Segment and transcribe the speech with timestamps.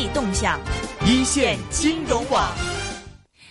[0.00, 0.58] 济动向，
[1.04, 2.50] 一线金融网。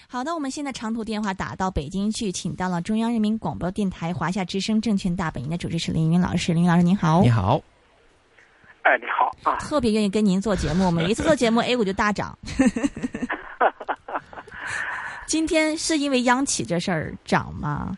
[0.10, 6.52] 好的，我们现在长途电话打到北京去，请到了中央人民广播电台华夏之声证券大本营的主持是林云老师。
[6.52, 7.62] 林云老师您好，你好。
[8.82, 9.58] 哎，你好啊！
[9.60, 12.36] 特别愿意跟您做节目，每一次做节目，A 股就大涨。
[15.28, 17.96] 今天是因为央企这事儿涨吗？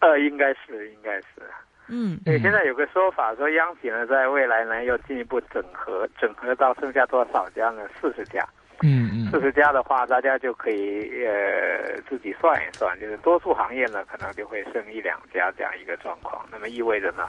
[0.00, 1.48] 呃，应该是，应该是。
[1.88, 7.82] 嗯，对，现在有个说法说，央企呢，在未来呢，要进一步整合，整合到剩下多少家呢？
[8.00, 8.46] 四十家。
[8.82, 9.30] 嗯嗯。
[9.30, 16.46] 四十家的话，大家就可以呃自己算一算，就是多数行业呢，可能就会剩一两家这样一个状况。
[16.50, 17.28] 那么意味着呢？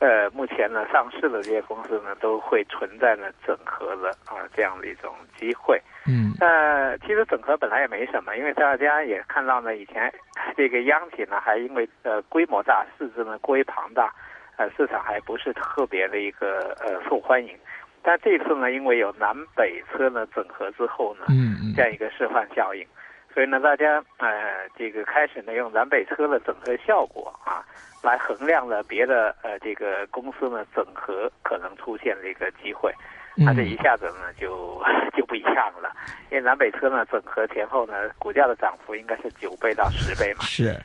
[0.00, 5.82] 呃，目前呢，上市的这些公司呢，都会存在呢整合的啊这样的一种机会。
[6.08, 6.32] 嗯。
[6.40, 10.12] 呃，其实整合本来也没什么，因为大家也看到呢，以前
[10.56, 14.12] 这个央企呢，还因为呃规模大、市值呢过于庞大，
[14.56, 17.54] 呃市场还不是特别的一个呃受欢迎。
[18.02, 22.86] 但这次呢，因为有南北车呢整合之后呢，嗯这样一个示范效应，
[23.34, 27.62] 所以呢，大家呃这个开始呢用南北车的整合效果啊。
[28.00, 32.94] 来衡量了别的呃这个公司呢整合可能出现的一个机会，
[33.40, 34.82] 那这一下子呢就
[35.16, 35.94] 就不一样了，
[36.30, 40.44] 因为南北车呢整合前后呢股价的涨幅应该是九倍到十倍嘛。
[40.44, 40.78] 是，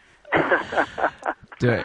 [1.59, 1.83] 对，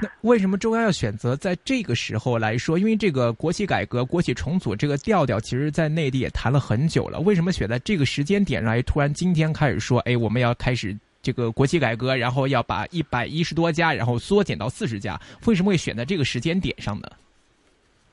[0.00, 2.78] 那为什么中央要选择在这个时候来说？
[2.78, 7.18] 因为这个国企改革、国企重组这个调调，其实在内地也谈了很久了。
[7.20, 10.96] 为什么选在这个时间点上，突然今天开始说，哎，我们要开始？
[11.22, 17.08] 这个国企改革，然后要把一百一十多家，然后缩减到四十家，为什么会选在这个时间点上呢？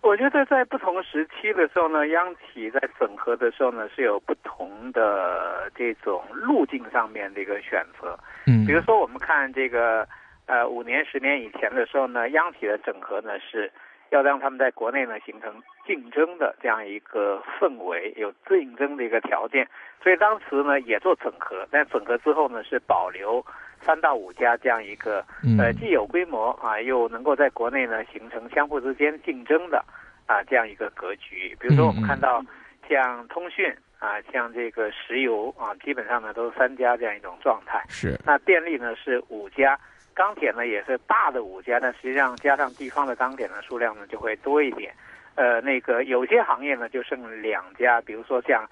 [0.02, 8.18] 我觉得在不同时期的时候呢，央企在整合的时候呢，是有不同的这种路径上面的一个选择。
[8.48, 10.08] 嗯，比如说我们看这个
[10.48, 13.72] 呃五年、十年以前的时候呢，央企的整合呢是。
[14.12, 19.66] 要让他们在国内呢形成竞争的这样一个氛围，有竞争的一个条件，
[20.04, 23.42] 所以当时呢也做整合，但整合之后呢是保留
[23.86, 25.26] 三到五家这样一个
[25.58, 29.84] 呃既有规模啊又能够在国内呢形成相互之间竞争的
[30.26, 31.56] 啊这样一个格局。
[31.60, 32.44] 比如说我们看到
[32.88, 37.84] 像通讯啊，像这个石油啊，基本上呢都是三家这样一种状态。
[37.88, 38.20] 是。
[38.26, 39.80] 那电力呢是五家。
[40.14, 44.94] 钢铁呢也是大的五家，但实际上加上地方的钢铁呢数量呢就会多一点。
[45.36, 48.68] 呃，那个有些行业呢就剩两家，比如说像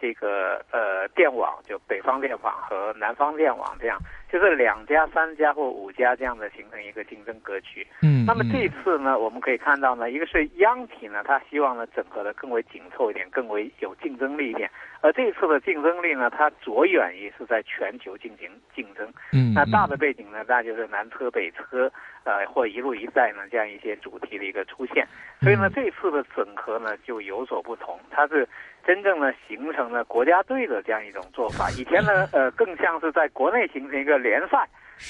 [0.00, 3.98] 这个呃电网，就北方电网和南方电网这样。
[4.34, 7.86] 就是两家、三家或五家这样的形成一个竞争格局。
[8.02, 14.68] 嗯，那么这次呢，我们可以看到呢，一个是央企呢，它希望呢整合的更为紧凑一点，更为有竞争力一点。
[15.02, 19.08] 而这次的竞争力呢，它着眼于是在全球进行竞争。
[19.32, 21.88] 嗯，那大的背景呢，那就是南车北车，
[22.24, 25.06] 呃，或一路一带呢这样一些主题的一个出现。
[25.42, 28.48] 所以呢，这次的整合呢就有所不同，它是。
[28.86, 34.66] 真正的形成了国家队的这样一种做法，以前呢，呃，更像是在国内形成一个联赛，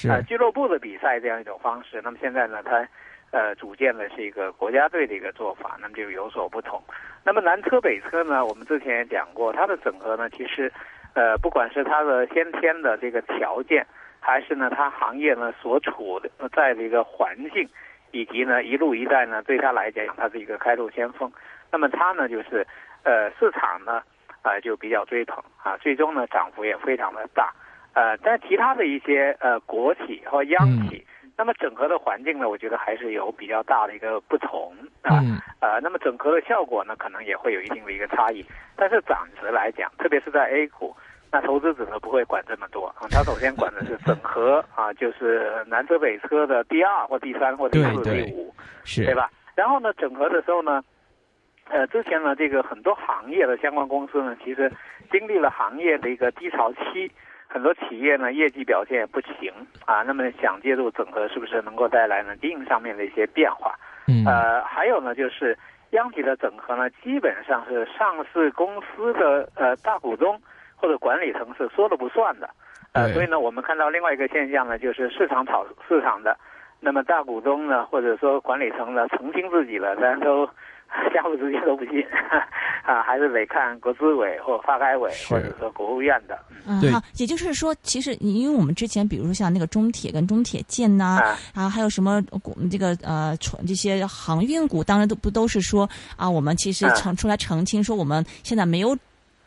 [0.09, 2.01] 呃，俱乐部的比赛这样一种方式。
[2.03, 2.85] 那么现在呢，它，
[3.31, 6.83] 呃，组建的是一个国家队的一个做法，那么就有所不同。
[7.23, 10.69] 那么南车北车呢，我们之前也讲过，它的整合呢，其实，
[11.13, 13.87] 呃，不管是它的先天的这个条件，
[14.19, 17.67] 还是呢它行业呢所处的在的一个环境，
[18.11, 21.31] 以及呢一路一带呢，对它来讲，它是一个开路先锋。
[21.71, 22.67] 那么它呢就是。
[23.05, 24.01] 呃，市场呢，
[24.41, 27.53] 啊，就比较追捧啊，最终呢，涨幅也非常的大，
[27.95, 31.03] 呃，但其他的一些呃国企和央企，
[31.37, 35.23] 那么整合的环境呢，我觉得还是有比较大的一个不同啊，
[35.61, 38.45] 呃，那么整合的效果呢，可能也会有一定的一个差异，
[38.75, 40.95] 但是暂时来讲，特别是在 A 股，
[41.31, 49.31] 那投资者呢不会管这么多啊， 他首先管的是整合啊，就是南车北车的第二或第三或第四、第五，是，对吧？
[49.55, 50.83] 然后呢，整合的时候呢。
[51.67, 54.71] 呃，之前呢，这个很多行业的相关公司呢，其实
[55.11, 57.11] 经历了行业的一个低潮期，
[57.55, 59.49] 很多企业呢业绩表现也不行
[59.85, 60.03] 啊。
[60.05, 63.73] 那么想介入整合，是不是能够带来呢经营上面的一些变化？
[64.09, 64.25] 嗯。
[64.25, 65.57] 呃，还有呢，就是
[65.91, 70.37] 央企的整合呢，基本上是上市公司的呃大股东
[70.75, 72.49] 或者管理层是说了不算的。
[72.91, 76.37] 呃，所以呢，我们看到另外一个现象呢，就是市场炒市场的，
[76.81, 80.49] 那么大股东呢，或者说管理层呢，澄清自己了，但都。
[81.13, 82.03] 相互之间都不信
[82.85, 86.37] 啊，还是得看国资委或发改委或者说国务院的。
[86.67, 98.97] 嗯，好，也就是说，其实因为我们之前，比如说像那个中铁跟中铁建呐，啊，还有什么股这个呃船，这些航运股，当然都不都是说啊，我们其实澄出来澄清说，我们现在没有。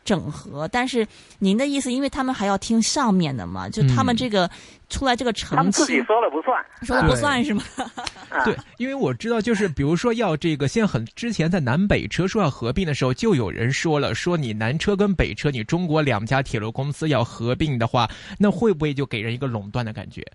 [0.09, 1.07] 整合，但是
[1.37, 4.49] 您的意思，因为他们还要听上面的嘛，就他们这个
[4.89, 7.61] 出来这个成绩，他们自己说了不算，说了不算是吗？
[8.43, 18.09] 对，因为我知道，就是比如说要这个，现在很之前在南北车说要合并的时候，就有人说了，说你南车跟北车，你中国两家铁路公司要合并的话，
[18.39, 20.25] 那会不会就给人一个垄断的感觉？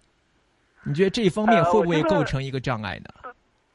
[0.85, 3.09] 你觉得这一方面会不会构成一个障碍呢？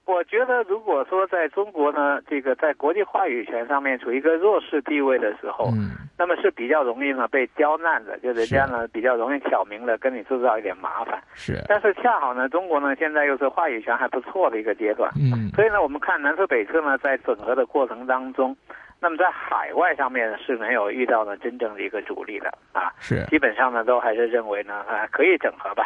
[0.09, 11.21] 我觉得，如果说在中国呢，这个在国际话语权上面处于一个弱势地位的时候，嗯，那么是比较容易呢被刁难的，就人家呢比较容易挑明了跟你制造一点麻烦。
[11.35, 18.57] 是，但是恰好呢，中国呢现在又是话语权还不错的一个阶段，嗯，所以呢，我们看南车北车呢在整合的过程当中，
[18.99, 25.85] 那么在海外上面是没有遇到呢真正的一个阻力的啊，是，基本上呢都还是认为呢啊可以整合吧，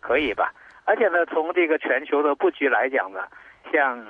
[0.00, 0.52] 可以吧，
[0.84, 3.20] 而且呢从这个全球的布局来讲呢，
[3.70, 4.02] 像。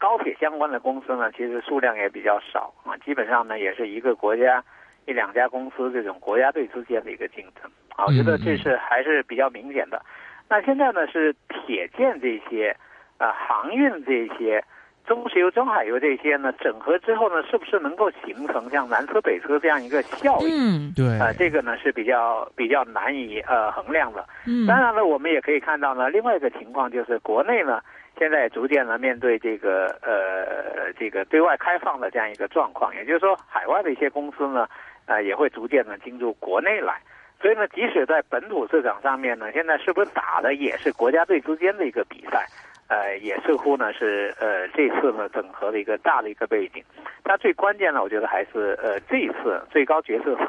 [0.00, 4.62] 高铁相关的公司呢，其实数量也比较少啊，基本上呢也是一个国家
[5.06, 10.00] 一两家公司这种国家队之间的一个竞争啊，我觉得这是还是比较明显的。
[10.48, 12.76] 那现在呢是铁建这些
[13.18, 14.62] 啊，航运这些，
[15.04, 20.48] 中石油、中海油这些呢整合之后呢，是不是能够形成像南车北车这样一个效应？
[20.48, 24.24] 嗯，对啊，这个呢是比较比较难以呃衡量的。
[24.46, 27.82] 嗯，当然了，我们也可以看到呢，另外一个情况就是国内呢。
[28.18, 34.68] 现在逐渐呢面对这个呃这个对外开放的这样一个状况，也就是说，海外的一些公司呢，
[35.06, 37.00] 呃也会逐渐的进入国内来。
[37.40, 42.44] 所以呢，即使在本土市场上面呢，现在是不是打的也是国家队之间的一个比赛？
[42.88, 46.82] 呃，也似乎呢是呃这次呢整合的一个大的一个背景。
[47.22, 50.48] 它最关键呢，我觉得还是呃这次最高决策层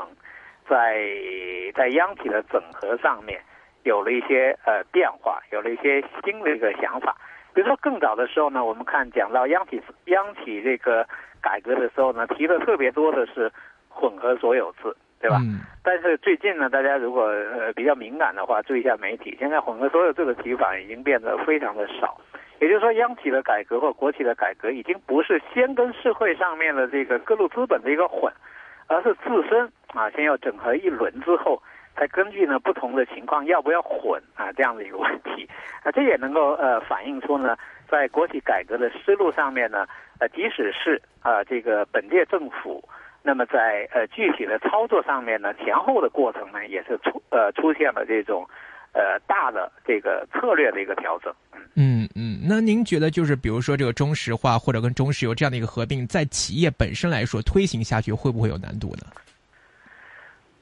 [0.68, 1.06] 在
[1.76, 3.40] 在央企的整合上面
[3.84, 7.16] 有了一些呃变化，有了一些新的一个想法。
[7.54, 11.06] 比如说更早的时候呢，我们看讲到央企央企这个
[11.42, 13.52] 改革的时候呢，提的特别多的是
[13.90, 15.38] 混合所有制，对吧？
[15.42, 15.60] 嗯。
[15.84, 22.20] 但是最近呢，大家如果呃比较敏感的话，注意一下媒体，现在混合所有制的提法已经变得非常的少。
[22.60, 28.32] 也就是说，央企的改革或国企的改革已经不是先跟社会上面的这个各路资本的一个混，
[28.88, 31.62] 而是自身啊先要整合一轮之后。
[31.98, 35.48] 再根据呢不同的情况要不要混啊这样的一个问题，
[35.84, 37.58] 啊这也能够呃反映出呢
[37.90, 39.86] 在国企改革的思路上面呢
[40.20, 42.84] 呃即使是啊这个本届政府，
[43.22, 48.48] 那么在呃具体的操作上面呢前后的过程呢也是出呃出现了这种
[48.94, 51.34] 呃大的这个策略的一个调整。
[51.76, 59.04] 嗯嗯，那您觉得就是比如说这个中石化或者跟中石油这样的一个合并，在企业本身来说推行下去会不会有难度呢？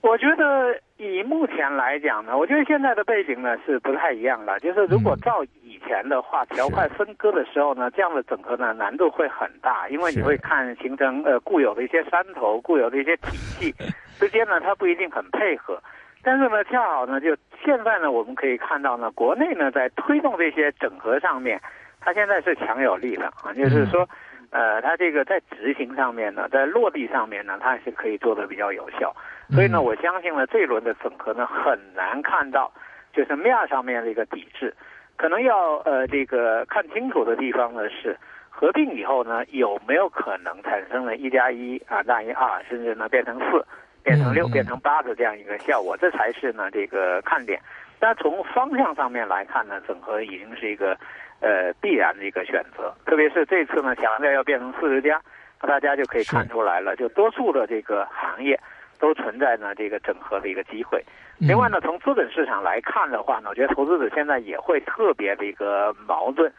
[0.07, 4.57] 我觉得以目前来讲呢，我觉得现在的背景呢是不太一样的。
[4.61, 13.75] 就是如果照以前的话，条块分割的时候呢，这样的整合呢难度会很大，因为你会看形成呃固有的一些山头、固有的一些体系
[14.17, 15.77] 之间呢，它不一定很配合。
[16.23, 21.59] 但是呢，恰好呢，就现在呢，我们可以看到呢，国内呢在推动这些整合上面，
[21.99, 24.07] 它现在是强有力的啊，就是说。
[24.49, 29.13] 呃，它这个在执行上面呢，在落地上面呢，它是可以做的比较有效。
[29.53, 32.71] 所以呢，我相信呢，这一轮的整合呢，很难看到
[33.13, 34.73] 就是面上面的一个抵制。
[35.15, 38.17] 可能要呃这个看清楚的地方呢是，
[38.49, 43.65] 合并以后呢，有没有可能产生了一加一啊大于二，甚至呢变成四、
[44.03, 47.59] 变成六、变成八的这样一个效果，这才是呢这个看点。
[47.99, 50.97] 但从方向上面来看呢，整合已经是一个。
[51.39, 55.21] 呃，必然的一个选择，特别是这次呢，强调要变成四十家，
[55.61, 58.59] 那大家就可以看出来了，就多数的这个行业
[58.99, 61.03] 都存在呢这个整合的一个机会。
[61.39, 66.51] 另外呢，从资本市场来看的话呢，我觉得投资者现在也会特别的一个矛盾，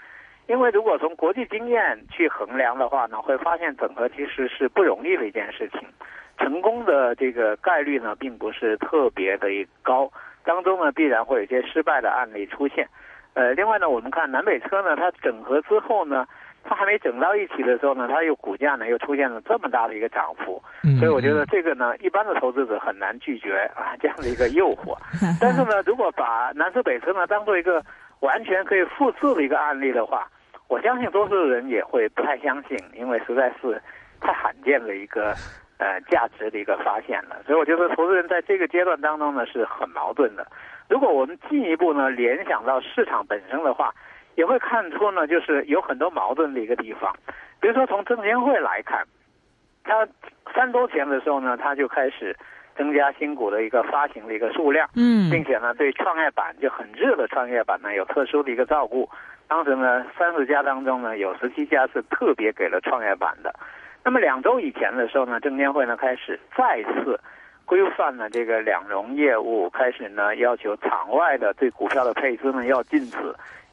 [0.47, 5.81] 因为如果从国际经验去衡量的话呢，会发现整合其实是不容易的一件事情，
[6.39, 9.49] 成功的这个概率呢并不是特别的
[9.83, 10.09] 高，
[10.45, 12.87] 当中呢必然会有一些失败的案例出现。
[13.35, 16.27] 呃，另外呢，我们看南北车呢，它整合之后呢，
[16.69, 20.63] 它还没整到一起的时候呢，它又股价呢又出现了这么大的一个涨幅，
[20.99, 24.95] 所以我觉得这个呢，一般的投资者很难拒绝啊这样的一个诱惑。
[25.41, 27.83] 但是呢，如果把南车北车呢当做一个
[28.21, 30.29] 完全可以复制的一个案例的话，
[30.69, 33.81] 我相信多数人也会不太相信，因为实在是
[34.21, 35.35] 太罕见的一个
[35.79, 37.43] 呃价值的一个发现了。
[37.47, 40.47] 所以我觉得投资人在这个阶段当中呢是很矛盾的。
[40.91, 43.95] 如果我们进一步呢联想到市场本身的话，
[44.39, 47.13] 也会看出呢，就是有很多矛盾的一个地方。
[47.61, 49.05] 比如说从证监会来看，
[49.83, 50.07] 它
[50.55, 52.37] 三周前的时候呢，它就开始
[52.77, 59.11] 增加新股的一个发行的一个数量，嗯，并且呢对创业板就很热的创业板呢有特殊的一个照顾。
[59.49, 63.53] 当时呢三十家当中呢有十七家是特别给了创业板的。
[64.05, 67.19] 那么两周以前的时候呢，证监会呢开始再次
[67.65, 73.17] 规范了这个两融业务，开始呢要求场外的对股票的配资呢要禁止，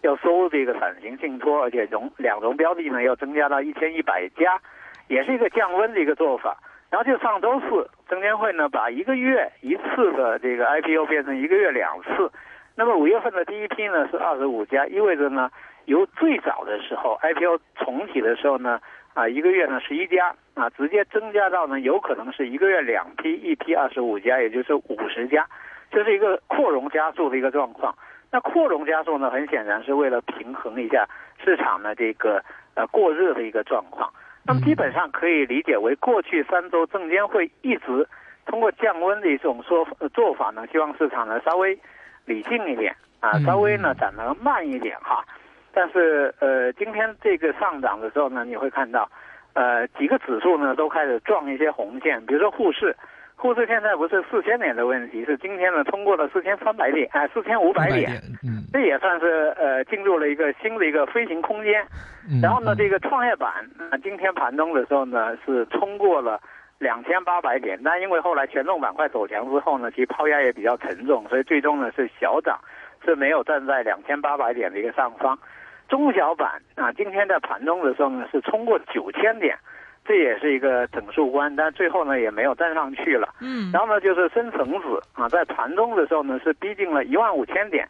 [0.05, 4.61] 要收这个散型信托，而且融两融标的呢要增加到一千一百家，
[5.07, 6.55] 也是一个降温的一个做法。
[6.91, 12.31] 然后就上周四，证监会呢把一个月一次的这个 IPO 变成一个月两次。
[12.75, 15.49] 那么五月份的第一批呢是二十五家，意味着呢
[15.85, 18.79] 由最早的时候 IPO 重启的时候呢
[19.15, 25.47] 啊一个月呢十一家啊直接增加到呢有可能是一个月两批，一批二十五家，也就是五十家，
[25.89, 27.95] 这是一个扩容加速的一个状况。
[28.35, 31.07] 那扩容加速呢，很显然是为了平衡一下
[31.41, 34.11] 市场的这个呃过热的一个状况。
[34.43, 38.05] 那么基本上可以理解为，过去三周证监会一直
[38.45, 41.79] 通过降温的一种说做法呢，希望市场呢稍微
[42.25, 45.23] 理性一点啊，稍微呢涨得慢一点哈。
[45.71, 49.09] 但是呃，今天这个上涨的时候呢，你会看到
[49.53, 52.93] 呃几个指数呢都开始撞一些红线，比如说沪市。
[53.37, 58.09] 沪市现在不是四千点的问题，是今天呢通过了四千三百点，哎，四千五百点，
[58.43, 61.85] 嗯，这也算是呃进入了一个新的一个飞行空间。
[62.41, 63.51] 然后呢，这个创业板
[63.91, 66.41] 啊，今天盘中的时候呢是冲过了
[66.79, 72.57] 两千八百点，但因为后来权重板块走强之后呢，其实抛压也比较沉重，所以最终呢是小涨，
[73.03, 75.37] 是没有站在两千八百点的一个上方。
[75.87, 79.55] 中小板啊，今天在盘中的时候呢是冲过九千点。
[80.05, 83.33] 这也是一个整数关，但最后呢也没有站上去了。
[83.41, 87.87] 嗯，然后呢就是深成指啊，在盘中的时候呢是逼近了一万五千点。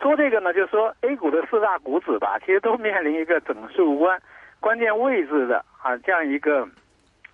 [0.00, 4.20] 说这个呢，就是说 A 股的四大股指吧，其实都面临一个整数关
[4.60, 6.66] 关键位置的啊这样一个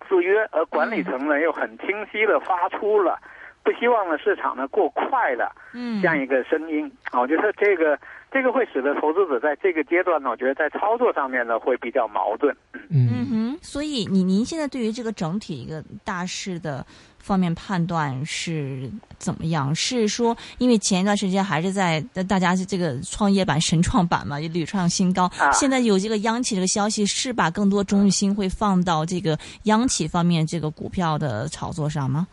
[0.09, 3.19] 制约，而管理层呢又很清晰的发出了
[3.63, 7.99] 不希望呢市场呢过快的嗯这样一个声音啊，我觉得这个。
[8.33, 12.57] 这个会使得投资者在这个阶段呢，我觉得在操作上面呢会比较矛盾。
[12.89, 13.22] 嗯哼，
[13.63, 16.85] 所以你您现在对于这个整体一个大势的
[17.19, 19.73] 方面判断是怎么样？
[19.75, 25.31] 是说，因为前一段时间还是在大家是这个创业板、神创板嘛，也屡创新高。
[25.53, 32.27] 现在有这个央企这个消息，是把更多重心会放到这个央企方面这个股票的炒作上吗？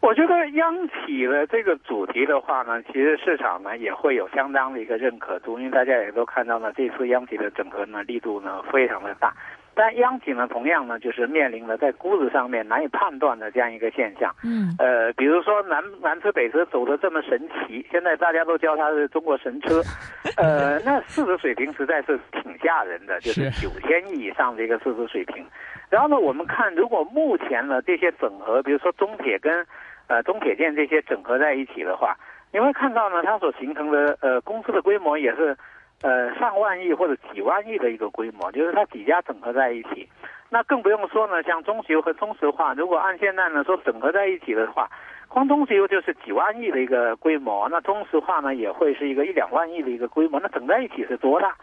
[0.00, 9.34] 我觉得央企的这个主题的话呢，其实市场呢也会有相当的一个认可度，因为大家也都看到呢，这次央企的整合呢力度呢非常的大。
[9.74, 14.34] 但央企呢同样呢就是面临了在估值上面难以判断的这样一个现象。
[14.44, 14.74] 嗯。
[14.78, 19.82] 呃，比如说南南车北车走的这么神奇，现在大家都叫它是中国神车。
[20.36, 25.44] 呃，那市值水平实在是挺吓人的，就是九千亿以上的一个市值水平。
[25.90, 29.64] 然后呢，我们看如果目前呢这些整合，比如说中铁跟
[30.06, 32.16] 呃，中铁建这些整合在一起的话，
[32.52, 35.56] 你会看到呢，它所形成的呃公司的规模也是，
[36.02, 40.08] 呃上万亿或者几万亿的一个规模，就是它几家整合在一起。
[40.50, 44.88] 那更不用说呢，像中石油和中石化，如果按现在呢说整合在一起的话，
[45.28, 51.56] 光中石油就是几万亿的一个规模，那中石化呢也会是一个一两万亿的一个规模，那整在一起是多大？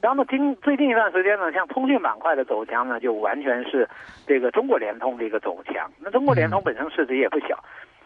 [0.00, 3.86] 然后呢，今最近一段时间呢，像通讯板块的走强呢，就完全是
[4.26, 5.90] 这个中国联通的一个走强。
[6.00, 7.58] 那中国联通本身市值也不小。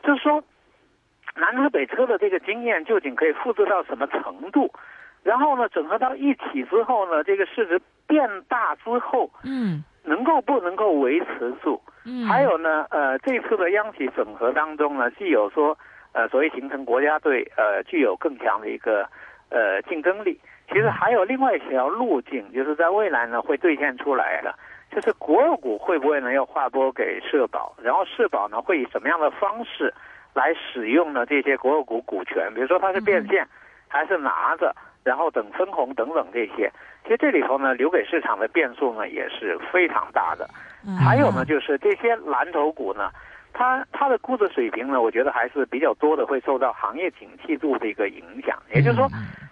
[0.03, 0.43] 就是说，
[1.37, 4.73] 南车北车的这个经验究竟可以复制到什么程度？
[5.23, 11.81] 然后呢，整合到一起之后呢，这个市值变大之后，嗯，能够不能够维持住？
[12.05, 15.77] 嗯，还有呢，呃，这次的央企整合当中呢，既有说，
[16.13, 19.09] 呃，所谓形成国家队，呃，具有更强的一个
[19.51, 20.41] 呃竞争力。
[20.69, 24.55] 其实还有另外一条路径，就是在未来呢会兑现出来的。
[24.91, 29.93] 就是国有股会不会呢要划拨给社保，然后社保呢会以什么样的方式
[30.35, 32.53] 来使用呢这些国有股股权？
[32.55, 33.47] 比如说它是变现，
[33.89, 34.75] 还是拿着，
[35.05, 36.71] 然后等分红等等这些。
[37.05, 40.49] 其实这里头呢留给市场的变数呢也是非常大的。
[40.99, 43.11] 还有呢就是这些蓝筹股呢，
[43.53, 48.57] 它它的估值水平呢，我觉得还是比较多的会受到行业景气度的一个影响。
[48.75, 49.09] 也就是说，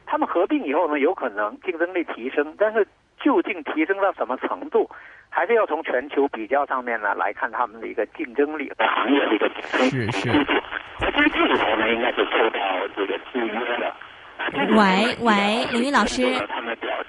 [0.06, 2.86] 他们合并以后呢，有可能竞争力提升，但是
[3.20, 4.88] 究竟提升到什么程度？
[5.32, 10.28] 还是要从全球比较上面呢来看他们的一个竞争力和行业的一个竞争是是。
[11.00, 12.58] 那其实这里头呢，应该是受到
[12.96, 13.94] 这个制约的。
[14.76, 16.22] 喂喂，李云老师，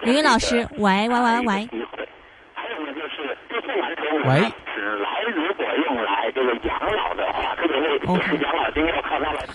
[0.04, 1.70] 李云老师，喂喂喂喂。
[2.54, 4.52] 还有呢，就是这些蓝筹股喂。
[4.74, 9.46] 只来如果用来这个养老的话，特别是养老金要靠它来。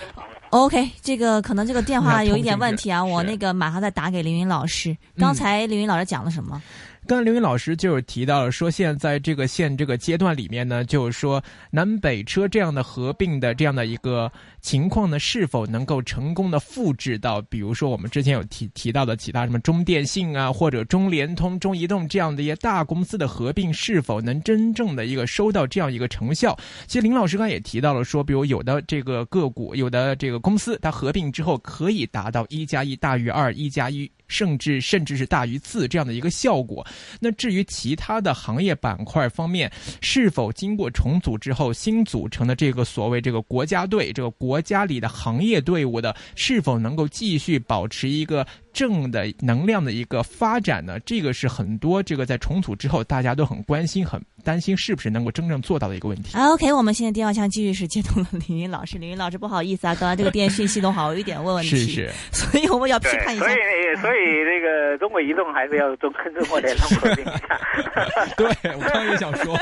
[0.51, 4.97] OK，这个可能这个电话有一点问题啊，我那个马上再打给凌云老师。
[5.19, 6.61] 刚才凌云老师讲了什么？
[7.07, 26.59] 刚才刘云老师就是提到了说，现在这个现这个阶段里面呢，就是说南北车这样的合并的这样的一个情况呢，是否能够成功的复制到，比如说我们之前有提提到的其他什么中电信啊，或者中联通、中移动这样的一些大公司的合并，是否能真正的一个收到这样一个成效？
[26.89, 34.11] 其实林老师刚才也提到了说，比如有的这个个股，有的这个公司，它合并之后可以达到一加一大于二，一加一。
[34.29, 36.87] 甚至甚至是大于四这样的一个效果。
[37.21, 48.47] 那至于其他的行业板块方面，是否经过重组之后新组成的这个所谓这个国家队，这个国家里的行业队伍的，是否能够继续保持一个？
[48.77, 56.37] 正的能量的一个发展呢，这个是很多这个在重组之后大家都很关心、很担心是不是能够真正做到的一个问题。
[56.37, 58.99] OK，我们现在电话线继续是接通了李云老师。
[58.99, 63.47] 李云老师，不好意思啊，刚刚这个电讯系统好有一点问问题，是是，所以我们要批判一下。
[63.47, 63.57] 所以，
[64.03, 67.59] 所以这个中国移动还是要中跟中国联通合并一下。
[68.37, 69.59] 对，我刚刚也想说。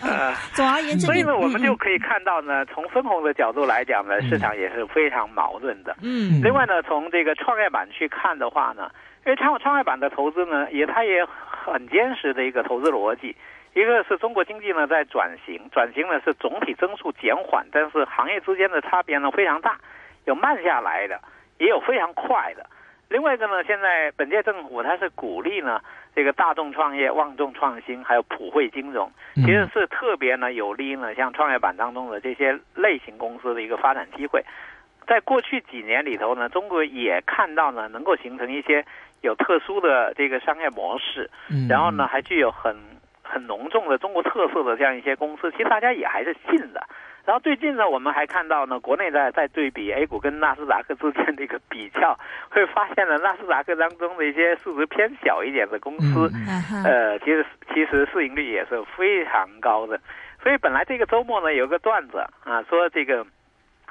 [0.00, 5.96] 呃， 总而言之，所以呢，我们就可以看到呢，从分红的角度来讲呢，市场也是非常矛盾的。
[6.02, 6.40] 嗯。
[6.40, 8.90] 另外呢，从这个创业板去看的话呢，
[9.24, 13.36] 因为创创业板的投资呢，也它也很坚实的一个投资逻辑。
[13.74, 19.78] 一个是中国经济呢在转型，转型呢是总体增速减缓，但是行业之间的差别呢非常大，
[20.24, 21.20] 有慢下来的，
[21.58, 22.66] 也有非常快的。
[23.08, 25.80] 另外一个呢，现在本届政府它是鼓励呢。
[26.14, 34.44] 这个大众创业、万众创新，还有普惠金融，其实是特别呢有利呢，像创业板当中的这些类型公司的一个发展机会。
[35.08, 38.84] 在过去几年里头呢，中国也看到呢，能够形成一些
[39.22, 41.30] 有特殊的这个商业模式，
[41.68, 42.76] 然后呢，还具有很
[43.22, 46.86] 很浓重的中国特色的这样一些公司，其实大家也还是信的。
[47.24, 56.30] 然后最近呢，我们还看到呢，国内在在对比 A 股跟纳斯达克之间的一个比较，会发现呢，纳斯达克当中的一些市值偏小一点的公司，
[56.86, 60.00] 呃，其实其实市盈率也是非常高的。
[60.42, 63.26] 所以本来这个周末呢，有个段子啊，说这个，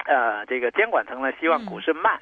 [0.06, 2.20] 呃，这个监管层呢希望股市慢。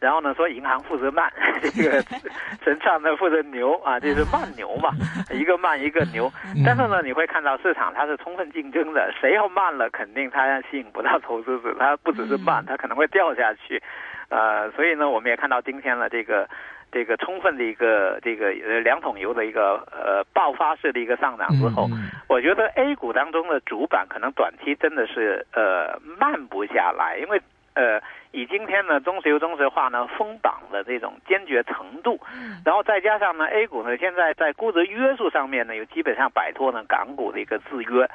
[0.00, 2.02] 然后呢，说银行负责慢， 这个
[2.62, 4.90] 神创呢负责牛啊，这是慢牛嘛，
[5.32, 6.30] 一个慢一个牛。
[6.66, 13.82] 但是呢，你会看到市场它是充分竞争的，谁要慢了，肯定它吸引不到投资者，它不只是慢，它可能会掉下去。
[14.28, 16.46] 呃，所以呢，我们也看到今天了这个
[16.94, 21.88] 这个充分的一个这个呃两桶油的一个呃爆发式的一个上涨之后，
[22.28, 27.42] 我觉得 A 股当中的主板可能短期真的是呃慢不下来，因为。
[27.76, 32.20] 呃，以今天呢中石油、中石化呢封榜的这种坚决程度，
[32.64, 38.08] 然后再加上呢 A 股呢现在在估值约束上面呢又基本上摆脱了港股的一个制约，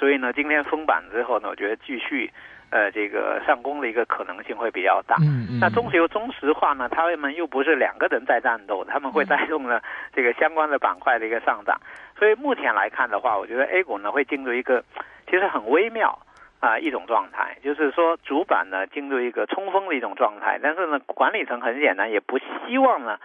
[0.00, 2.28] 所以呢今天封板之后呢，我觉得继续
[2.74, 5.14] 呃这个上攻的一个可能性会比较大。
[5.22, 9.80] 嗯嗯那中石油、中石化呢，他们又不是两个人在战斗，他们会带动呢
[10.12, 11.80] 这个相关的板块的一个上涨。
[12.18, 14.82] 所以目前来看的话，我觉得 A 股呢会进入一个
[15.30, 16.18] 其实很微妙。
[16.60, 23.18] 啊，一种状态，就是说主板呢进入一个冲锋的一种状态，但是呢，管理层很简单，也不希望呢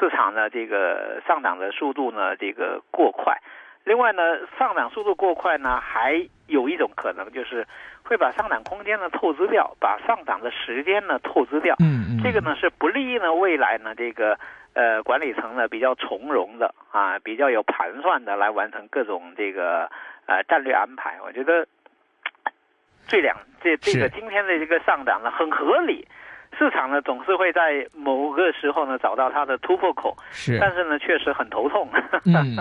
[0.00, 3.36] 市场的这个上涨的速度呢这个过快。
[3.86, 4.22] 另外呢，
[4.58, 7.66] 上涨速度过快呢，还有一种可能就是
[8.02, 11.76] 会把上涨空间呢透支掉，把上涨的时间呢透支掉。
[11.78, 14.36] 嗯嗯，这个呢是不利于呢未来呢这个
[14.74, 19.88] 呃管理层呢比较从容的啊，比较有盘算的来完成各种这个
[20.26, 21.18] 呃战略安排。
[21.24, 21.66] 我觉得。
[23.08, 26.04] 这两这这个今天的这个上涨呢，很合理。
[26.58, 31.88] 市场呢总是会在某个时候呢找到它的突破口，是，但是呢确实很头痛。
[32.24, 32.56] 嗯，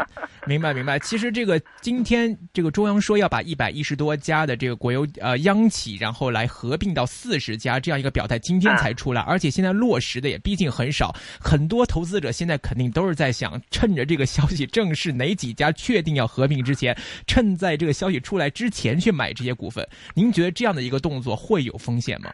[0.46, 1.00] 明白明白。
[1.00, 11.16] 其实这个今天这个中央说要把一百一十多家的这个国有呃央企，然后来合并到四十家这样一个表态，今天才出来，而且现在落实的也毕竟很少。
[11.40, 16.96] 很多投资者现在肯定都是在想，趁着这个消息正式哪几家确定要合并之前，
[17.28, 19.88] 趁在这个消息出来之前去买这些股份。
[20.14, 22.30] 您觉得这样的一个动作会有风险吗？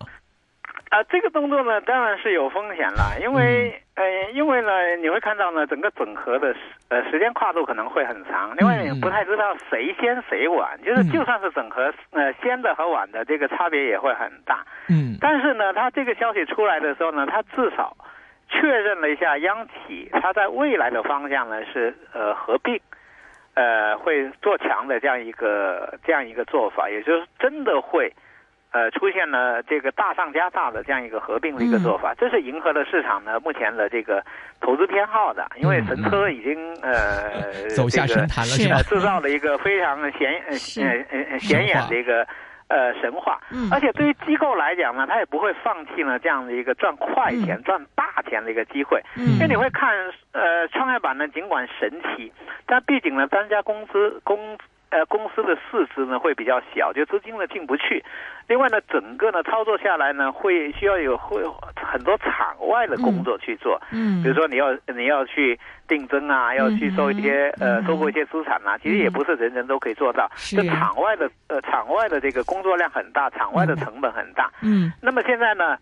[0.92, 14.66] 啊，这个动作呢，当然是有风险了，因为呃，因为呢，你会看到呢，整个整合的时呃时间跨度可能会很长，另外也不太知道谁先谁晚，就是就算是整合呃先的和晚的这个差别也会很大。
[14.90, 17.96] 嗯，但是呢，它这个消息出来的时候呢，它至少
[18.50, 22.78] 确认了一下央企它在未来的方向呢是呃合并，
[23.54, 28.12] 呃会做强的这样一个这样一个做法，也就是真的会。
[28.72, 34.24] 呃，出现了这个大上加大的这样一个合并的一个做法，这是迎合了市场呢目前的这个
[34.62, 38.82] 投资偏好的，因为神车已经呃 走下神坛了，是吧？
[38.84, 40.56] 制造了一个非常显呃
[41.32, 42.26] 呃显眼的一个
[42.70, 43.40] 呃神话。
[43.52, 49.02] 嗯而且对于机构来讲呢，他也不会放弃呢这样的一个赚快钱、嗯赚大钱的一个机会。
[49.18, 49.90] 嗯因为你会看，
[50.32, 52.32] 呃，创业板呢，尽管神奇，
[52.66, 54.58] 但毕竟呢，单家公司公
[54.92, 58.04] 呃公司的市值呢会比较小，就资金呢进不去。
[58.48, 63.82] 另外呢，整个呢操作下来呢，会需要有会有很多场外的工作去做。
[63.92, 70.30] 嗯，比如说你要你要去定增啊，要去收一些嗯呃收购一些资产啊，其实也不是人人都可以做到。
[70.36, 74.52] 是就场外的呃场外的这个工作量很大，场外的成本很大。
[74.62, 75.78] 嗯那么现在呢，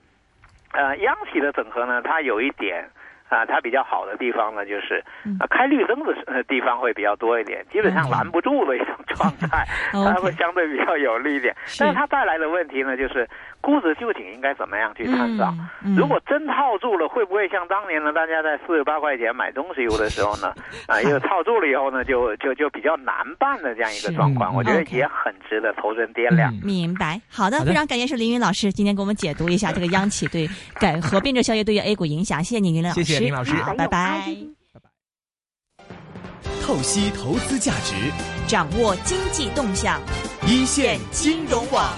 [0.73, 2.87] 呃，央企的整合呢，它有一点
[3.29, 5.03] 啊、它比较好的地方呢，就是
[5.39, 11.55] 啊呃开绿灯的呃地方会比较多一点，基本上拦不住的一种状 态，它会相对比较有利一点。
[11.79, 13.27] 但是它带来的问题呢，就是
[13.61, 15.53] 估值究竟应该怎么样去参照？
[15.85, 15.95] 嗯。
[15.95, 20.53] 如果真套住了，会不会像当年呢，大家在四十八块钱买东西油的时候呢，
[20.87, 26.51] 啊，因为套住了以后呢，就就就比较难办的这样一个状况，我觉得也很值得投资人掂量。
[26.53, 26.59] 嗯。
[26.63, 30.47] 明白，好的，非常感谢是林云老师今天给我们解读一下这个央企对
[30.79, 34.33] 改合并这效益对于 A 股影响，谢谢您，林老师，谢谢林老师好，拜拜。
[36.63, 37.95] 透析投资价值，
[38.47, 39.99] 掌握经济动向，
[40.47, 41.91] 一线金融网。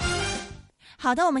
[0.98, 1.40] 好的，我们